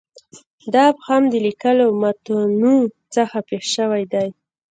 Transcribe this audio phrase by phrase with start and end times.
[0.73, 2.75] دا ابهام د لیکلو متونو
[3.15, 4.27] څخه پېښ شوی دی.